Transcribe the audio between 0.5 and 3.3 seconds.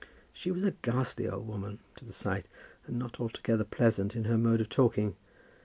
a ghastly old woman to the sight, and not